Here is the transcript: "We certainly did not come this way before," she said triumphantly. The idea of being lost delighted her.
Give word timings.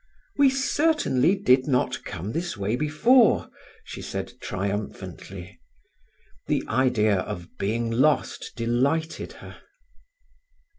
"We 0.35 0.49
certainly 0.49 1.35
did 1.35 1.67
not 1.67 2.03
come 2.03 2.31
this 2.31 2.57
way 2.57 2.75
before," 2.75 3.51
she 3.83 4.01
said 4.01 4.31
triumphantly. 4.41 5.59
The 6.47 6.63
idea 6.67 7.19
of 7.19 7.55
being 7.59 7.91
lost 7.91 8.53
delighted 8.55 9.33
her. 9.45 9.61